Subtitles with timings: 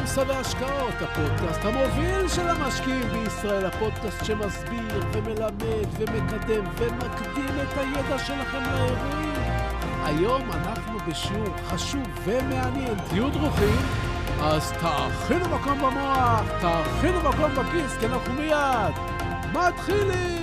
[0.00, 5.62] בורסה והשקעות, הפודקאסט המוביל של המשקיעים בישראל, הפודקאסט שמסביר ומלמד
[5.98, 9.34] ומקדם ומקדים את הידע שלכם לאירועים.
[10.04, 13.86] היום אנחנו בשיעור חשוב ומעניין, תהיו דרוכים,
[14.42, 18.94] אז תאכינו מקום במוח, תאכינו מקום בכיס, כי אנחנו מיד
[19.52, 20.39] מתחילים!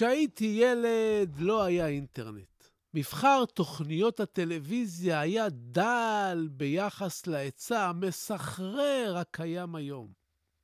[0.00, 2.64] כשהייתי ילד לא היה אינטרנט.
[2.94, 10.12] מבחר תוכניות הטלוויזיה היה דל ביחס להיצע המסחרר הקיים היום.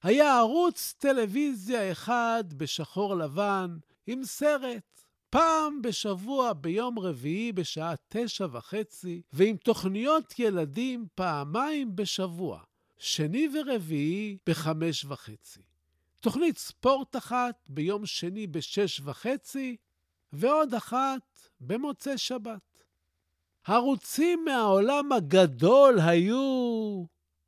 [0.03, 9.23] היה ערוץ טלוויזיה אחד בשחור לבן עם סרט, פעם בשבוע ביום רביעי בשעה תשע וחצי,
[9.33, 12.61] ועם תוכניות ילדים פעמיים בשבוע,
[12.99, 15.76] שני ורביעי בחמש וחצי.
[16.27, 19.77] תוכנית ספורט אחת ביום שני בשש וחצי,
[20.33, 22.85] ועוד אחת במוצאי שבת.
[23.67, 27.05] ערוצים מהעולם הגדול היו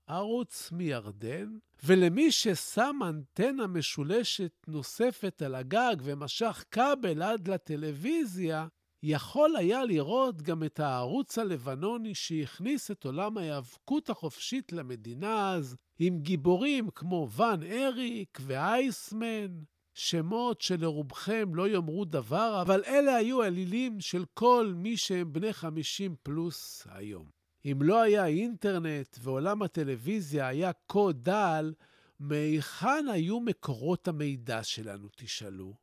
[0.06, 8.66] ערוץ מירדן, ולמי ששם אנטנה משולשת נוספת על הגג ומשך כבל עד לטלוויזיה,
[9.02, 16.18] יכול היה לראות גם את הערוץ הלבנוני שהכניס את עולם ההיאבקות החופשית למדינה אז, עם
[16.18, 19.62] גיבורים כמו ואן אריק ואייסמן,
[19.94, 26.14] שמות שלרובכם לא יאמרו דבר, אבל אלה היו אלילים של כל מי שהם בני 50
[26.22, 27.30] פלוס היום.
[27.64, 31.74] אם לא היה אינטרנט ועולם הטלוויזיה היה כה דל,
[32.20, 35.74] מהיכן היו מקורות המידע שלנו, תשאלו?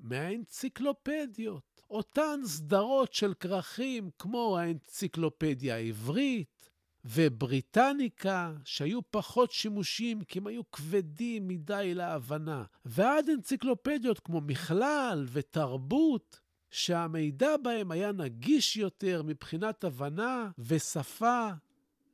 [0.00, 1.73] מהאנציקלופדיות.
[1.94, 6.70] אותן סדרות של כרכים כמו האנציקלופדיה העברית
[7.04, 16.40] ובריטניקה, שהיו פחות שימושים כי הם היו כבדים מדי להבנה, ועד אנציקלופדיות כמו מכלל ותרבות,
[16.70, 21.48] שהמידע בהם היה נגיש יותר מבחינת הבנה ושפה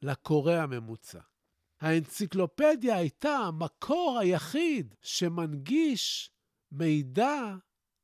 [0.03, 1.21] לקורא הממוצע.
[1.81, 6.31] האנציקלופדיה הייתה המקור היחיד שמנגיש
[6.73, 7.57] מידע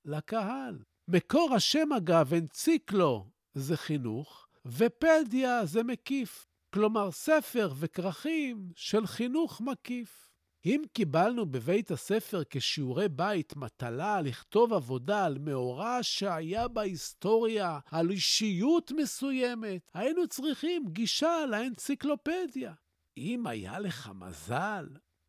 [0.04, 0.78] לקהל.
[1.08, 6.46] מקור השם, אגב, אנציקלו זה חינוך, ופדיה זה מקיף.
[6.74, 10.30] כלומר, ספר וכרכים של חינוך מקיף.
[10.66, 18.92] אם קיבלנו בבית הספר כשיעורי בית מטלה לכתוב עבודה על מאורע שהיה בהיסטוריה, על אישיות
[18.96, 22.72] מסוימת, היינו צריכים גישה לאנציקלופדיה.
[23.16, 24.86] אם היה לך מזל,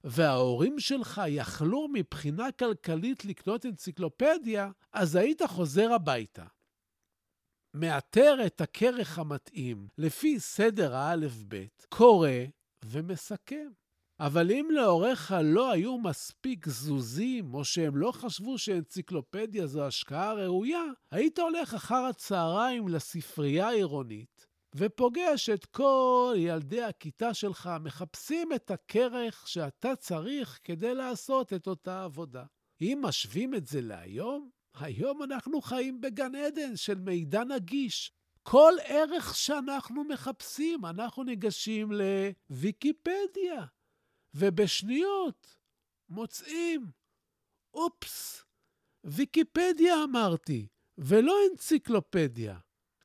[0.10, 6.46] וההורים שלך יכלו מבחינה כלכלית לקנות אנציקלופדיה, אז היית חוזר הביתה.
[7.74, 12.30] מאתר את הכרך המתאים לפי סדר האלף-בית, קורא
[12.86, 13.70] ומסכם.
[14.20, 20.84] אבל אם להוריך לא היו מספיק זוזים, או שהם לא חשבו שאנציקלופדיה זו השקעה ראויה,
[21.12, 24.47] היית הולך אחר הצהריים לספרייה העירונית,
[24.78, 32.04] ופוגש את כל ילדי הכיתה שלך מחפשים את הכרך שאתה צריך כדי לעשות את אותה
[32.04, 32.46] עבודה.
[32.82, 38.12] אם משווים את זה להיום, היום אנחנו חיים בגן עדן של מידע נגיש.
[38.44, 43.66] כל ערך שאנחנו מחפשים, אנחנו ניגשים לוויקיפדיה,
[44.34, 45.58] ובשניות
[46.10, 46.92] מוצאים,
[47.74, 48.44] אופס,
[49.04, 50.68] ויקיפדיה אמרתי,
[50.98, 52.60] ולא אנציקלופדיה.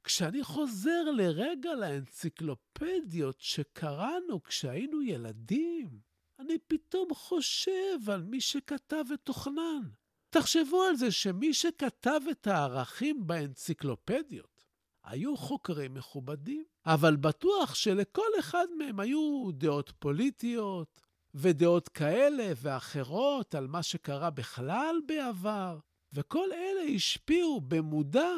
[0.05, 6.01] כשאני חוזר לרגע לאנציקלופדיות שקראנו כשהיינו ילדים,
[6.39, 9.83] אני פתאום חושב על מי שכתב את תוכנן.
[10.31, 14.65] תחשבו על זה שמי שכתב את הערכים באנציקלופדיות
[15.05, 21.01] היו חוקרים מכובדים, אבל בטוח שלכל אחד מהם היו דעות פוליטיות
[21.35, 25.79] ודעות כאלה ואחרות על מה שקרה בכלל בעבר,
[26.13, 28.35] וכל אלה השפיעו במודע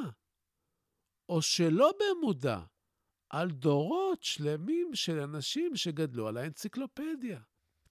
[1.29, 2.61] או שלא במודע,
[3.31, 7.41] על דורות שלמים של אנשים שגדלו על האנציקלופדיה.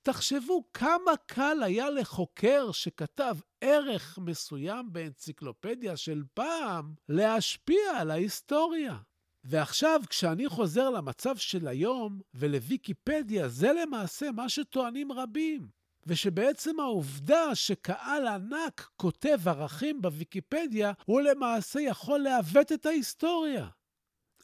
[0.02, 8.98] תחשבו כמה קל היה לחוקר שכתב ערך מסוים באנציקלופדיה של פעם להשפיע על ההיסטוריה.
[9.44, 15.83] ועכשיו, כשאני חוזר למצב של היום ולוויקיפדיה, זה למעשה מה שטוענים רבים.
[16.08, 23.68] ושבעצם העובדה שקהל ענק כותב ערכים בוויקיפדיה, הוא למעשה יכול לעוות את ההיסטוריה.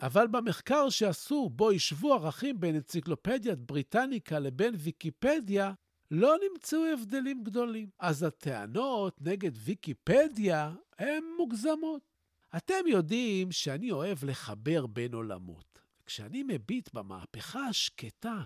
[0.01, 5.73] אבל במחקר שעשו, בו השוו ערכים בין אנציקלופדיית בריטניקה לבין ויקיפדיה,
[6.11, 7.89] לא נמצאו הבדלים גדולים.
[7.99, 12.01] אז הטענות נגד ויקיפדיה הן מוגזמות.
[12.57, 15.79] אתם יודעים שאני אוהב לחבר בין עולמות.
[16.05, 18.43] כשאני מביט במהפכה השקטה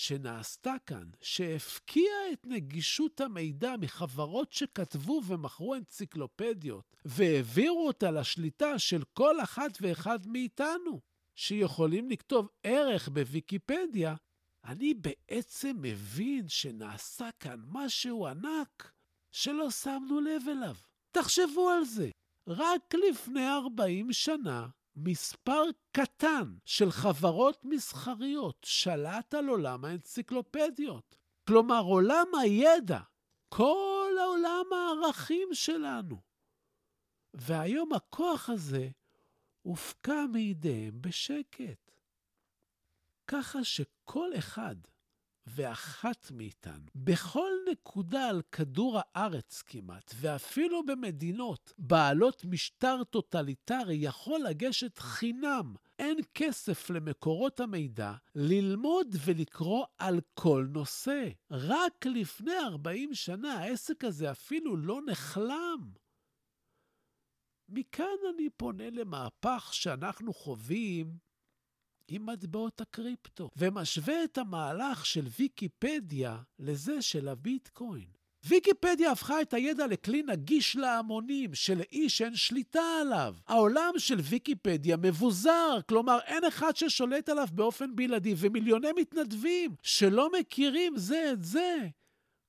[0.00, 9.40] שנעשתה כאן, שהפקיעה את נגישות המידע מחברות שכתבו ומכרו אנציקלופדיות, והעבירו אותה לשליטה של כל
[9.40, 11.00] אחת ואחד מאיתנו,
[11.34, 14.14] שיכולים לכתוב ערך בוויקיפדיה,
[14.64, 18.92] אני בעצם מבין שנעשה כאן משהו ענק
[19.32, 20.74] שלא שמנו לב אליו.
[21.10, 22.10] תחשבו על זה.
[22.46, 24.68] רק לפני 40 שנה
[25.04, 25.62] מספר
[25.92, 31.16] קטן של חברות מסחריות שלט על עולם האנציקלופדיות.
[31.48, 33.00] כלומר, עולם הידע,
[33.48, 36.20] כל העולם הערכים שלנו.
[37.34, 38.88] והיום הכוח הזה
[39.62, 41.90] הופקע מידיהם בשקט.
[43.26, 44.76] ככה שכל אחד
[45.46, 54.98] ואחת מאיתנו, בכל נקודה על כדור הארץ כמעט, ואפילו במדינות בעלות משטר טוטליטרי, יכול לגשת
[54.98, 61.28] חינם, אין כסף למקורות המידע, ללמוד ולקרוא על כל נושא.
[61.50, 65.92] רק לפני 40 שנה העסק הזה אפילו לא נחלם.
[67.68, 71.29] מכאן אני פונה למהפך שאנחנו חווים
[72.10, 78.08] עם מטבעות הקריפטו, ומשווה את המהלך של ויקיפדיה לזה של הביטקוין.
[78.44, 83.34] ויקיפדיה הפכה את הידע לכלי נגיש להמונים, שלאיש אין שליטה עליו.
[83.46, 90.96] העולם של ויקיפדיה מבוזר, כלומר אין אחד ששולט עליו באופן בלעדי, ומיליוני מתנדבים שלא מכירים
[90.96, 91.88] זה את זה,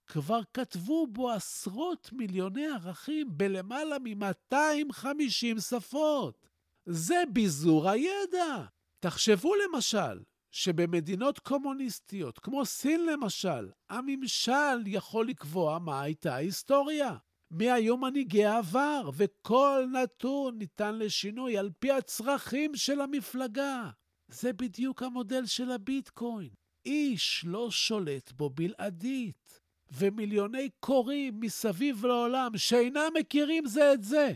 [0.07, 6.47] כבר כתבו בו עשרות מיליוני ערכים בלמעלה מ-250 שפות.
[6.85, 8.65] זה ביזור הידע.
[9.03, 17.17] תחשבו למשל שבמדינות קומוניסטיות, כמו סין למשל, הממשל יכול לקבוע מה הייתה ההיסטוריה.
[17.51, 23.89] מי היו מנהיגי העבר, וכל נתון ניתן לשינוי על פי הצרכים של המפלגה.
[24.27, 26.49] זה בדיוק המודל של הביטקוין.
[26.85, 29.61] איש לא שולט בו בלעדית,
[29.91, 34.33] ומיליוני קוראים מסביב לעולם שאינם מכירים זה את זה,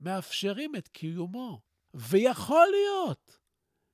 [0.00, 1.60] מאפשרים את קיומו.
[1.94, 3.38] ויכול להיות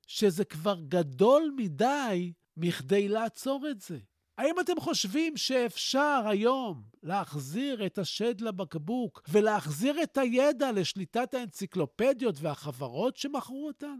[0.09, 3.97] שזה כבר גדול מדי מכדי לעצור את זה.
[4.37, 13.17] האם אתם חושבים שאפשר היום להחזיר את השד לבקבוק ולהחזיר את הידע לשליטת האנציקלופדיות והחברות
[13.17, 13.99] שמכרו אותן?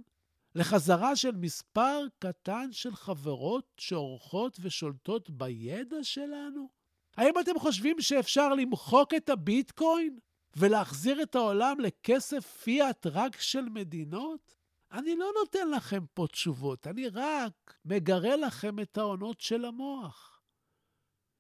[0.56, 6.70] לחזרה של מספר קטן של חברות שעורכות ושולטות בידע שלנו?
[7.18, 10.20] האם אתם חושבים שאפשר למחוק את הביטקוין
[10.56, 14.59] ולהחזיר את העולם לכסף פיאט רק של מדינות?
[14.92, 20.42] אני לא נותן לכם פה תשובות, אני רק מגרה לכם את העונות של המוח.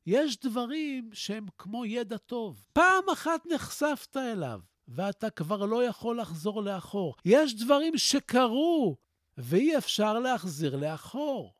[0.05, 2.63] יש דברים שהם כמו ידע טוב.
[2.73, 7.15] פעם אחת נחשפת אליו, ואתה כבר לא יכול לחזור לאחור.
[7.25, 8.97] יש דברים שקרו,
[9.37, 11.53] ואי אפשר להחזיר לאחור.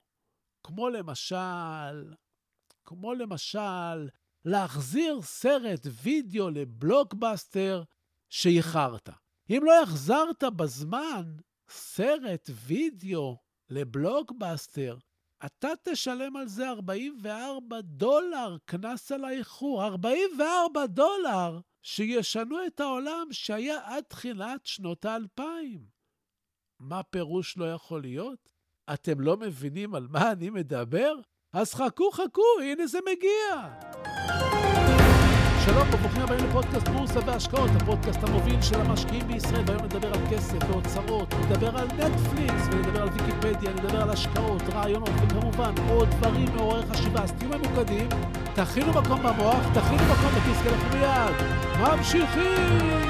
[0.63, 2.13] כמו למשל,
[2.85, 4.09] כמו למשל,
[4.45, 7.83] להחזיר סרט וידאו לבלוקבאסטר
[8.29, 9.09] שאיחרת.
[9.49, 11.35] אם לא החזרת בזמן,
[11.69, 13.37] סרט וידאו
[13.69, 14.97] לבלוקבאסטר,
[15.45, 19.83] אתה תשלם על זה 44 דולר קנס על האיחור.
[19.85, 25.85] 44 דולר שישנו את העולם שהיה עד תחילת שנות האלפיים.
[26.79, 28.49] מה פירוש לא יכול להיות?
[28.93, 31.13] אתם לא מבינים על מה אני מדבר?
[31.53, 34.88] אז חכו, חכו, הנה זה מגיע.
[35.69, 40.69] שלום וברוכים הבאים לפודקאסט בורסה והשקעות, הפודקאסט המוביל של המשקיעים בישראל, והיום נדבר על כסף
[40.69, 46.83] ואוצרות, נדבר על נטפליקס, ונדבר על ויקיפדיה, נדבר על השקעות, רעיונות, וכמובן עוד דברים מעוררי
[46.91, 47.23] חשיבה.
[47.23, 48.09] אז תהיו ממוקדים,
[48.53, 53.08] תכינו מקום במוח, תכינו מקום בכיס, כי אנחנו ממשיכים!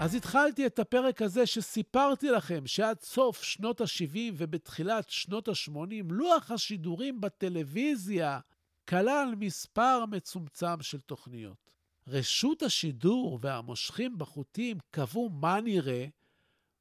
[0.00, 6.50] אז התחלתי את הפרק הזה שסיפרתי לכם שעד סוף שנות ה-70 ובתחילת שנות ה-80, לוח
[6.50, 8.40] השידורים בטלוויזיה
[8.88, 11.74] כלל מספר מצומצם של תוכניות.
[12.06, 16.06] רשות השידור והמושכים בחוטים קבעו מה נראה,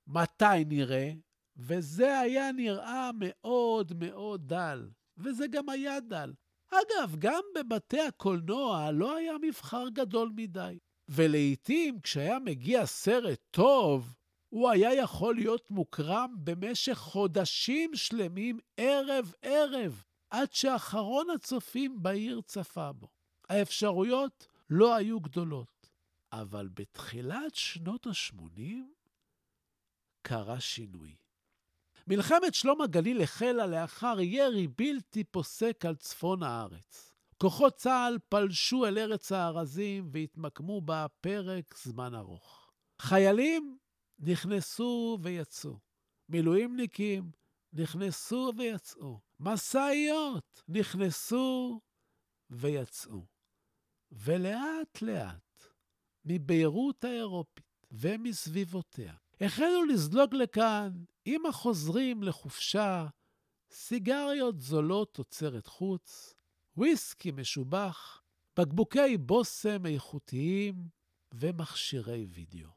[0.07, 1.11] מתי נראה,
[1.57, 6.33] וזה היה נראה מאוד מאוד דל, וזה גם היה דל.
[6.69, 10.77] אגב, גם בבתי הקולנוע לא היה מבחר גדול מדי.
[11.09, 14.13] ולעיתים כשהיה מגיע סרט טוב,
[14.49, 23.07] הוא היה יכול להיות מוקרם במשך חודשים שלמים, ערב-ערב, עד שאחרון הצופים בעיר צפה בו.
[23.49, 25.77] האפשרויות לא היו גדולות.
[26.31, 28.61] אבל בתחילת שנות ה-80
[30.21, 31.15] קרה שינוי.
[32.07, 37.13] מלחמת שלום הגליל החלה לאחר ירי בלתי פוסק על צפון הארץ.
[37.41, 42.71] כוחות צה"ל פלשו אל ארץ הארזים והתמקמו בה פרק זמן ארוך.
[43.01, 43.77] חיילים
[44.19, 45.79] נכנסו ויצאו.
[46.29, 47.31] מילואימניקים
[47.73, 49.19] נכנסו ויצאו.
[49.39, 51.81] משאיות נכנסו
[52.49, 53.25] ויצאו.
[54.11, 55.63] ולאט-לאט,
[56.25, 63.07] מביירות האירופית ומסביבותיה, החלו לזלוג לכאן, עם החוזרים לחופשה,
[63.71, 66.36] סיגריות זולות תוצרת חוץ,
[66.77, 68.21] וויסקי משובח,
[68.59, 70.75] בקבוקי בושם איכותיים
[71.33, 72.69] ומכשירי וידאו.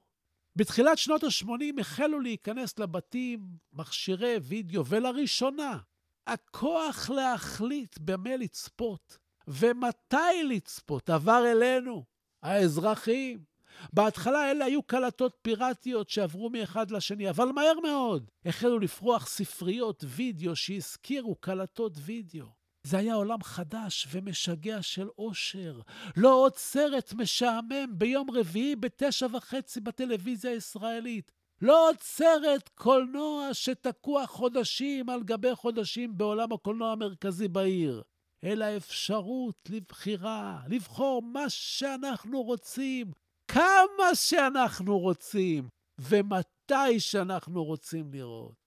[0.56, 3.40] בתחילת שנות ה-80 החלו להיכנס לבתים
[3.72, 5.78] מכשירי וידאו, ולראשונה,
[6.26, 12.04] הכוח להחליט במה לצפות ומתי לצפות עבר אלינו,
[12.42, 13.44] האזרחים.
[13.92, 20.56] בהתחלה אלה היו קלטות פיראטיות שעברו מאחד לשני, אבל מהר מאוד החלו לפרוח ספריות וידאו
[20.56, 22.59] שהזכירו קלטות וידאו.
[22.82, 25.80] זה היה עולם חדש ומשגע של אושר.
[26.16, 31.32] לא עוד סרט משעמם ביום רביעי בתשע וחצי בטלוויזיה הישראלית.
[31.62, 38.02] לא עוד סרט קולנוע שתקוע חודשים על גבי חודשים בעולם הקולנוע המרכזי בעיר,
[38.44, 43.12] אלא אפשרות לבחירה, לבחור מה שאנחנו רוצים,
[43.48, 45.68] כמה שאנחנו רוצים,
[46.00, 48.59] ומתי שאנחנו רוצים לראות.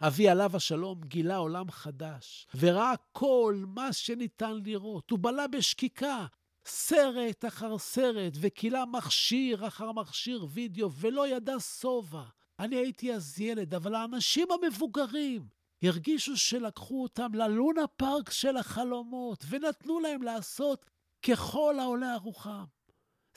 [0.00, 5.10] אבי עליו השלום גילה עולם חדש, וראה כל מה שניתן לראות.
[5.10, 6.26] הוא בלה בשקיקה,
[6.66, 12.22] סרט אחר סרט, וכילה מכשיר אחר מכשיר וידאו, ולא ידע שובע.
[12.58, 15.48] אני הייתי אז ילד, אבל האנשים המבוגרים
[15.82, 20.84] הרגישו שלקחו אותם ללונה פארק של החלומות, ונתנו להם לעשות
[21.22, 22.64] ככל העולה על רוחם.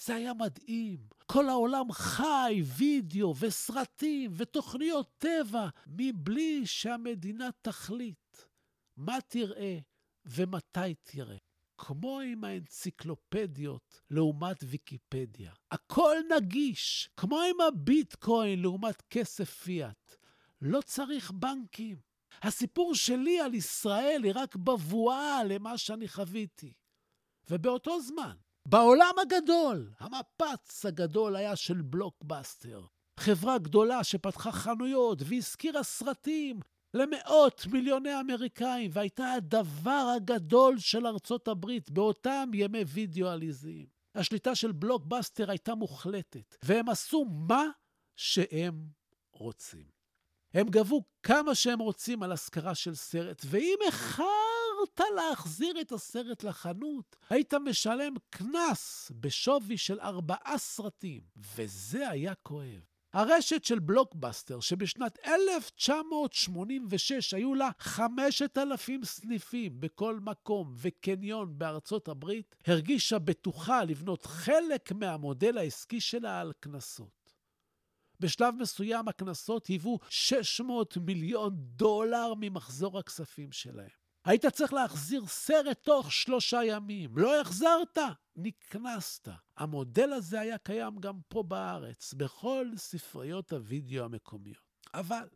[0.06, 1.00] זה היה מדהים.
[1.26, 8.38] כל העולם חי, וידאו וסרטים ותוכניות טבע, מבלי שהמדינה תחליט
[8.98, 9.78] מה תראה
[10.26, 11.38] ומתי תראה.
[11.78, 15.54] כמו עם האנציקלופדיות לעומת ויקיפדיה.
[15.72, 20.16] הכל נגיש, כמו עם הביטקוין לעומת כסף פיאט.
[20.62, 21.98] לא צריך בנקים.
[22.42, 26.74] הסיפור שלי על ישראל היא רק בבואה למה שאני חוויתי.
[27.50, 28.36] ובאותו זמן,
[28.68, 32.82] בעולם הגדול, המפץ הגדול היה של בלוקבאסטר.
[33.20, 36.60] חברה גדולה שפתחה חנויות והשכירה סרטים
[36.94, 43.86] למאות מיליוני אמריקאים, והייתה הדבר הגדול של ארצות הברית באותם ימי וידאו עליזים.
[44.16, 47.66] השליטה של בלוקבאסטר הייתה מוחלטת, והם עשו מה
[48.16, 48.88] שהם
[49.34, 49.86] רוצים.
[50.54, 54.51] הם גבו כמה שהם רוצים על השכרה של סרט, ואם אחד
[54.84, 61.22] יכולת להחזיר את הסרט לחנות, היית משלם קנס בשווי של ארבעה סרטים,
[61.56, 62.82] וזה היה כואב.
[63.14, 73.20] הרשת של בלוקבאסטר, שבשנת 1986 היו לה 5,000 סניפים בכל מקום וקניון בארצות הברית, הרגישה
[73.20, 77.34] בטוחה לבנות חלק מהמודל העסקי שלה על קנסות.
[78.20, 84.01] בשלב מסוים הקנסות היוו 600 מיליון דולר ממחזור הכספים שלהם.
[84.26, 87.18] היית צריך להחזיר סרט תוך שלושה ימים.
[87.18, 87.98] לא החזרת,
[88.36, 89.28] נקנסת.
[89.58, 94.72] המודל הזה היה קיים גם פה בארץ, בכל ספריות הוידאו המקומיות.
[94.94, 95.28] אבל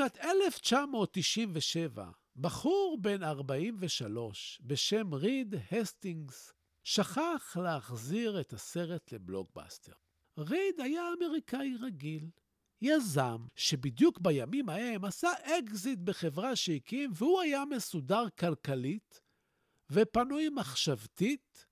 [0.00, 6.52] בשנת 1997, בחור בן 43 בשם ריד הסטינגס
[6.84, 9.92] שכח להחזיר את הסרט לבלוקבאסטר.
[10.38, 12.30] ריד היה אמריקאי רגיל,
[12.82, 19.20] יזם שבדיוק בימים ההם עשה אקזיט בחברה שהקים, והוא היה מסודר כלכלית
[19.90, 21.66] ופנוי מחשבתית,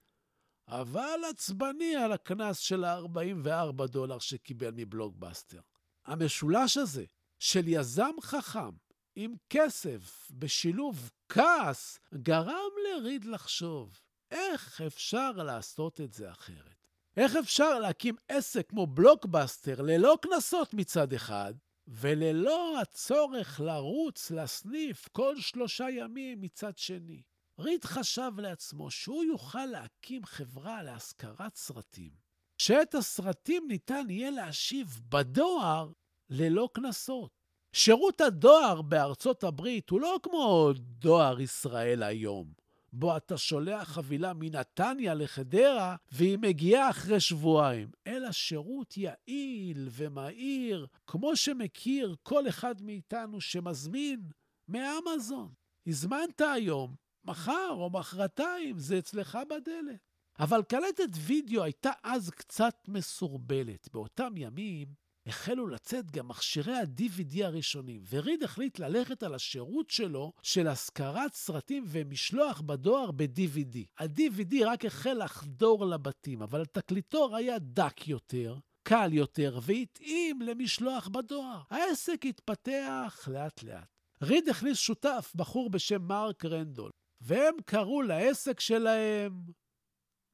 [0.69, 5.61] אבל עצבני על הקנס של ה-44 דולר שקיבל מבלוגבאסטר.
[6.07, 7.05] המשולש הזה
[7.39, 8.71] של יזם חכם
[9.17, 14.01] עם כסף בשילוב כעס גרם לריד לחשוב
[14.31, 16.78] איך אפשר לעשות את זה אחרת.
[17.19, 21.55] איך אפשר להקים עסק כמו בלוקבאסטר ללא קנסות מצד אחד,
[21.89, 27.23] וללא הצורך לרוץ לסניף כל שלושה ימים מצד שני?
[27.59, 32.11] ריד חשב לעצמו שהוא יוכל להקים חברה להשכרת סרטים,
[32.59, 35.93] שאת הסרטים ניתן יהיה להשיב בדואר
[36.31, 37.31] ללא קנסות.
[37.73, 42.68] שירות הדואר בארצות הברית הוא לא כמו דואר ישראל היום.
[42.93, 51.37] בו אתה שולח חבילה מנתניה לחדרה, והיא מגיעה אחרי שבועיים, אלא שירות יעיל ומהיר, כמו
[51.37, 54.21] שמכיר כל אחד מאיתנו שמזמין
[54.69, 55.53] מאמזון.
[55.87, 60.09] הזמנת היום, מחר או מחרתיים, זה אצלך בדלת.
[60.39, 63.89] אבל קלטת וידאו הייתה אז קצת מסורבלת.
[63.93, 64.89] באותם ימים
[65.29, 71.85] החלו לצאת גם מכשירי ה-DVD הראשונים, וריד החליט ללכת על השירות שלו של השכרת סרטים
[71.87, 73.79] ומשלוח בדואר ב-DVD.
[73.99, 81.63] ה-DVD רק החל לחדור לבתים, אבל התקליטור היה דק יותר, קל יותר והתאים למשלוח בדואר.
[81.71, 83.89] העסק התפתח לאט-לאט.
[84.23, 89.33] ריד הכניס שותף, בחור בשם מרק רנדול, והם קראו לעסק שלהם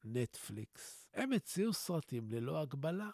[0.03, 1.07] נטפליקס.
[1.13, 3.09] הם הציעו סרטים ללא הגבלה.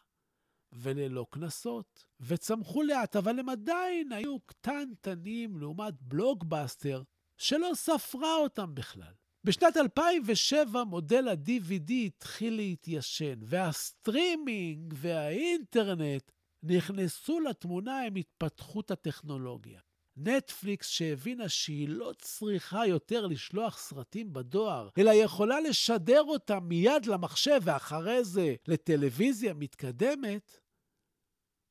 [0.73, 7.03] וללא קנסות, וצמחו לאט, אבל הם עדיין היו קטנטנים לעומת בלוקבאסטר,
[7.37, 9.13] שלא ספרה אותם בכלל.
[9.43, 16.31] בשנת 2007 מודל ה-DVD התחיל להתיישן, והסטרימינג והאינטרנט
[16.63, 19.79] נכנסו לתמונה עם התפתחות הטכנולוגיה.
[20.17, 27.59] נטפליקס שהבינה שהיא לא צריכה יותר לשלוח סרטים בדואר, אלא יכולה לשדר אותם מיד למחשב
[27.63, 30.59] ואחרי זה לטלוויזיה מתקדמת,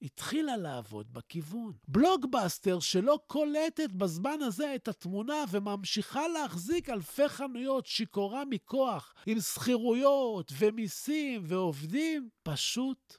[0.02, 1.72] התחילה לעבוד בכיוון.
[1.88, 10.52] בלוגבאסטר שלא קולטת בזמן הזה את התמונה וממשיכה להחזיק אלפי חנויות שיכורה מכוח, עם שכירויות
[10.58, 13.16] ומיסים ועובדים, פשוט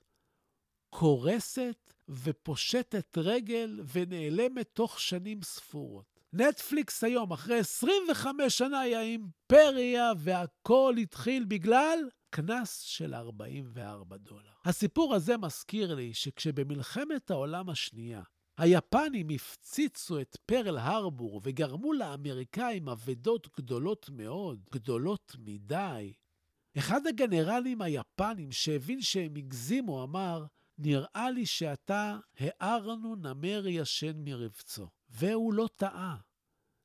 [0.93, 6.19] קורסת ופושטת רגל ונעלמת תוך שנים ספורות.
[6.33, 14.51] נטפליקס היום, אחרי 25 שנה, היא האימפריה, והכל התחיל בגלל קנס של 44 דולר.
[14.65, 18.21] הסיפור הזה מזכיר לי שכשבמלחמת העולם השנייה
[18.57, 26.13] היפנים הפציצו את פרל הרבור וגרמו לאמריקאים אבדות גדולות מאוד, גדולות מדי,
[26.77, 30.45] אחד הגנרלים היפנים שהבין שהם הגזימו אמר,
[30.81, 34.87] נראה לי שאתה הארנו נמר ישן מרבצו.
[35.09, 36.17] והוא לא טעה.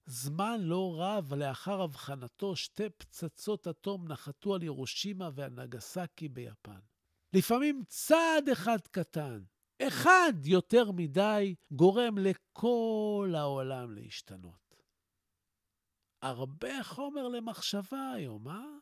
[0.07, 6.81] זמן לא רב לאחר הבחנתו, שתי פצצות אטום נחתו על ירושימה והנגסקי ביפן.
[7.33, 9.43] לפעמים צעד אחד קטן,
[9.83, 14.83] אחד יותר מדי, גורם לכל העולם להשתנות.
[16.23, 18.79] הרבה חומר למחשבה היום, אה?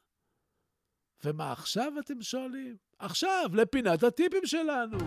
[1.24, 2.76] ומה עכשיו אתם שואלים?
[2.98, 4.98] עכשיו, לפינת הטיפים שלנו.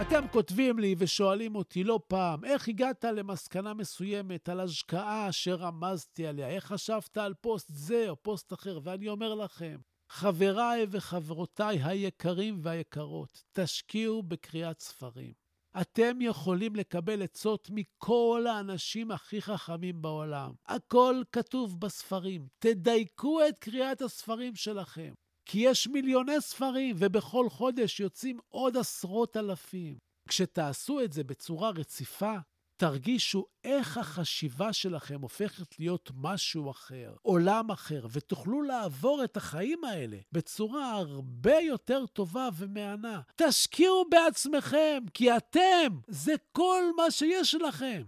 [0.00, 6.48] אתם כותבים לי ושואלים אותי לא פעם, איך הגעת למסקנה מסוימת על השקעה שרמזתי עליה?
[6.48, 8.78] איך חשבת על פוסט זה או פוסט אחר?
[8.84, 9.76] ואני אומר לכם,
[10.14, 15.32] חבריי וחברותיי היקרים והיקרות, תשקיעו בקריאת ספרים.
[15.80, 20.52] אתם יכולים לקבל עצות מכל האנשים הכי חכמים בעולם.
[20.66, 22.46] הכל כתוב בספרים.
[22.58, 25.12] תדייקו את קריאת הספרים שלכם.
[25.44, 29.98] כי יש מיליוני ספרים, ובכל חודש יוצאים עוד עשרות אלפים.
[30.28, 32.36] כשתעשו את זה בצורה רציפה,
[32.82, 40.16] תרגישו איך החשיבה שלכם הופכת להיות משהו אחר, עולם אחר, ותוכלו לעבור את החיים האלה
[40.32, 43.20] בצורה הרבה יותר טובה ומהנה.
[43.36, 48.02] תשקיעו בעצמכם, כי אתם, זה כל מה שיש לכם.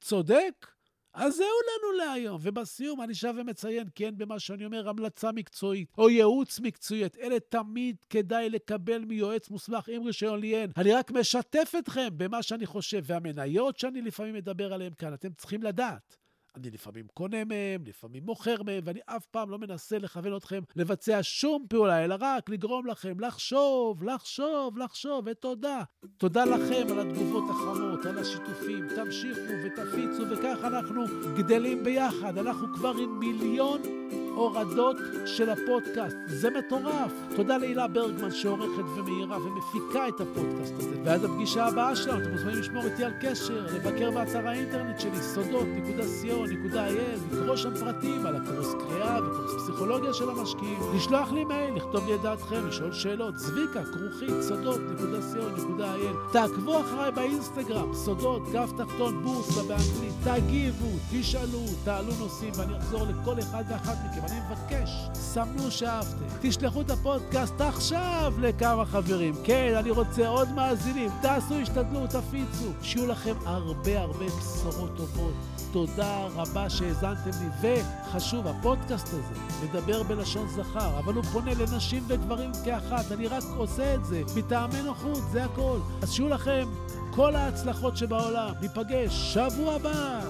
[0.00, 0.66] צודק?
[1.18, 2.38] אז זהו לנו להיום.
[2.42, 7.16] ובסיום אני שב ומציין, אין במה שאני אומר המלצה מקצועית או ייעוץ מקצועית.
[7.16, 10.70] אלה תמיד כדאי לקבל מיועץ מוסמך עם רישיון ליאן.
[10.76, 15.62] אני רק משתף אתכם במה שאני חושב, והמניות שאני לפעמים מדבר עליהן כאן, אתם צריכים
[15.62, 16.16] לדעת.
[16.58, 21.18] אני לפעמים קונה מהם, לפעמים מוכר מהם, ואני אף פעם לא מנסה לכוון אתכם לבצע
[21.22, 25.82] שום פעולה, אלא רק לגרום לכם לחשוב, לחשוב, לחשוב, ותודה.
[26.16, 28.88] תודה לכם על התגובות החמות, על השיתופים.
[28.96, 31.04] תמשיכו ותפיצו, וכך אנחנו
[31.36, 32.38] גדלים ביחד.
[32.38, 33.82] אנחנו כבר עם מיליון
[34.38, 36.16] הורדות של הפודקאסט.
[36.26, 37.12] זה מטורף.
[37.36, 40.96] תודה להילה ברגמן שעורכת ומאירה ומפיקה את הפודקאסט הזה.
[41.04, 46.47] ועד הפגישה הבאה שלנו, אתם מוזמנים לשמור איתי על קשר, לבקר באתר האינטרנט שלי, סודות.co.il,
[47.32, 52.14] לקרוא שם פרטים על הקורס קריאה וקורס פסיכולוגיה של המשקיעים, לשלוח לי מייל, לכתוב לי
[52.14, 56.32] את דעתכם, לשאול שאלות, צביקה, כרוכית, סודות.co.il.
[56.32, 63.38] תעקבו אחריי באינסטגרם, סודות, קו תחתון, בורסה באנגלית, תגיבו, תשאלו, תעלו נושאים, ואני אחזור לכל
[63.38, 64.20] אחד ואחת מכם.
[64.24, 66.24] אני מבקש, סמנו שאהבתם.
[66.40, 69.34] תשלחו את הפודקאסט עכשיו לכמה חברים.
[69.44, 71.10] כן, אני רוצה עוד מאזינים.
[71.22, 72.72] תעשו השתדלות, תפיצו.
[72.82, 75.34] שיהיו לכם הרבה הרבה בשורות טובות.
[75.72, 77.48] תודה רבה שהאזנתם לי.
[77.60, 83.12] וחשוב, הפודקאסט הזה מדבר בלשון זכר, אבל הוא פונה לנשים וגברים כאחת.
[83.12, 85.78] אני רק עושה את זה מטעמי נוחות, זה הכל.
[86.02, 86.68] אז שיהיו לכם
[87.14, 88.54] כל ההצלחות שבעולם.
[88.60, 90.20] ניפגש שבוע הבא.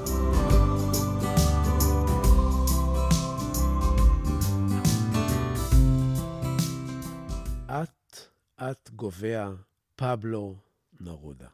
[8.63, 9.51] אט גובע
[9.97, 10.57] פבלו
[11.01, 11.49] נרודה.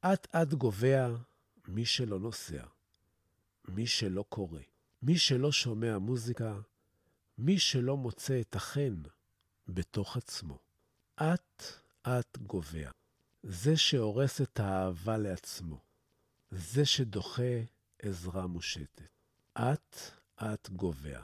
[0.00, 1.08] אט אט גובע
[1.68, 2.62] מי שלא נוסע,
[3.68, 4.60] מי שלא קורא,
[5.02, 6.60] מי שלא שומע מוזיקה,
[7.38, 9.02] מי שלא מוצא את החן
[9.68, 10.58] בתוך עצמו.
[11.16, 11.62] אט
[12.02, 12.90] אט גובע.
[13.42, 15.80] זה שהורס את האהבה לעצמו.
[16.50, 17.62] זה שדוחה
[17.98, 19.02] עזרה מושטת.
[19.54, 19.96] אט
[20.36, 21.20] אט גובע.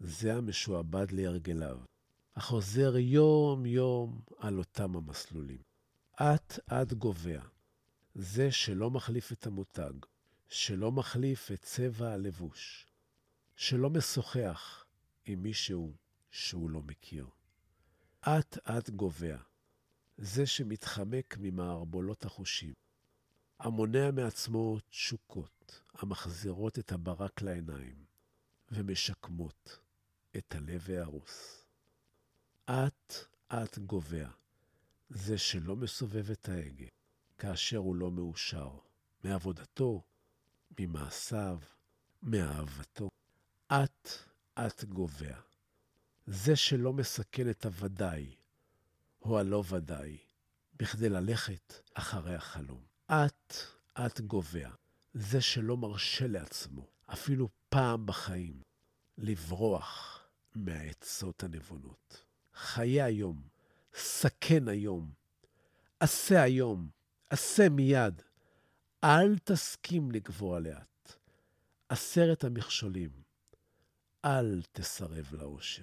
[0.00, 1.78] זה המשועבד להרגליו,
[2.36, 5.62] החוזר יום-יום על אותם המסלולים.
[6.14, 7.40] אט אט גובע.
[8.14, 9.92] זה שלא מחליף את המותג,
[10.56, 12.86] שלא מחליף את צבע הלבוש,
[13.56, 14.84] שלא משוחח
[15.24, 15.96] עם מישהו
[16.30, 17.28] שהוא לא מכיר.
[18.20, 19.36] אט אט גובע.
[20.16, 22.74] זה שמתחמק ממערבולות החושים,
[23.58, 28.04] המונע מעצמו תשוקות המחזירות את הברק לעיניים
[28.70, 29.78] ומשקמות
[30.36, 31.66] את הלב ההרוס.
[32.64, 33.14] אט
[33.48, 34.28] אט גובע,
[35.10, 36.88] זה שלא מסובב את ההגה
[37.38, 38.78] כאשר הוא לא מאושר
[39.24, 40.02] מעבודתו,
[40.78, 41.58] ממעשיו,
[42.22, 43.08] מאהבתו.
[43.68, 44.08] אט
[44.54, 45.36] אט גובע,
[46.26, 48.34] זה שלא מסכן את הוודאי
[49.22, 50.18] או הלא ודאי,
[50.76, 52.82] בכדי ללכת אחרי החלום.
[53.06, 53.54] אט
[53.94, 54.70] אט גובע,
[55.14, 58.62] זה שלא מרשה לעצמו, אפילו פעם בחיים,
[59.18, 60.20] לברוח
[60.54, 62.24] מהעצות הנבונות.
[62.54, 63.42] חיה היום,
[63.94, 65.12] סכן היום,
[66.00, 66.88] עשה היום,
[67.30, 68.22] עשה מיד.
[69.04, 71.12] אל תסכים לגבוה לאט.
[71.88, 73.10] עשרת המכשולים,
[74.24, 75.82] אל תסרב לאושר.